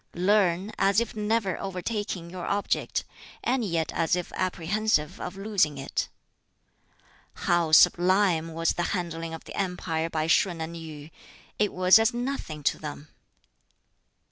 "Learn, 0.15 0.71
as 0.79 0.99
if 0.99 1.15
never 1.15 1.59
overtaking 1.59 2.31
your 2.31 2.47
object, 2.47 3.05
and 3.43 3.63
yet 3.63 3.91
as 3.93 4.15
if 4.15 4.31
apprehensive 4.33 5.19
of 5.21 5.37
losing 5.37 5.77
it. 5.77 6.09
"How 7.45 7.71
sublime 7.71 8.53
was 8.53 8.73
the 8.73 8.81
handling 8.97 9.35
of 9.35 9.43
the 9.43 9.53
empire 9.55 10.09
by 10.09 10.25
Shun 10.25 10.59
and 10.59 10.75
Yu! 10.75 11.11
it 11.59 11.71
was 11.71 11.99
as 11.99 12.15
nothing 12.15 12.63
to 12.63 12.79
them! 12.79 13.09